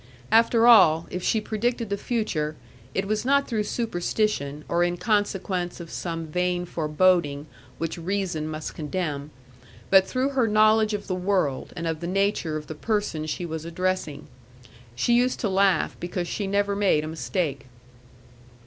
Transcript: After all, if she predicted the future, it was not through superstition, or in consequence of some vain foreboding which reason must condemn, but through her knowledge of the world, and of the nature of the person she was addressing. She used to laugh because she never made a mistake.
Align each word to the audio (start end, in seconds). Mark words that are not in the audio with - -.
After 0.31 0.65
all, 0.65 1.05
if 1.11 1.21
she 1.21 1.39
predicted 1.39 1.91
the 1.91 1.95
future, 1.95 2.55
it 2.95 3.05
was 3.07 3.23
not 3.23 3.47
through 3.47 3.61
superstition, 3.65 4.65
or 4.67 4.83
in 4.83 4.97
consequence 4.97 5.79
of 5.79 5.91
some 5.91 6.25
vain 6.25 6.65
foreboding 6.65 7.45
which 7.77 7.99
reason 7.99 8.47
must 8.47 8.73
condemn, 8.73 9.29
but 9.91 10.07
through 10.07 10.29
her 10.29 10.47
knowledge 10.47 10.95
of 10.95 11.05
the 11.05 11.13
world, 11.13 11.71
and 11.75 11.85
of 11.85 11.99
the 11.99 12.07
nature 12.07 12.57
of 12.57 12.65
the 12.65 12.73
person 12.73 13.27
she 13.27 13.45
was 13.45 13.63
addressing. 13.63 14.25
She 14.95 15.13
used 15.13 15.39
to 15.41 15.49
laugh 15.49 15.95
because 15.99 16.27
she 16.27 16.47
never 16.47 16.75
made 16.75 17.03
a 17.03 17.07
mistake. 17.07 17.67